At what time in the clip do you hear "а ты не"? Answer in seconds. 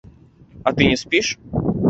0.71-0.97